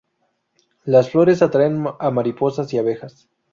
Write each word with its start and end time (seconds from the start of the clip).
Las 0.83 1.11
flores 1.11 1.43
atraen 1.43 1.85
a 1.99 2.09
mariposas 2.09 2.73
y 2.73 2.79
abejas. 2.79 3.29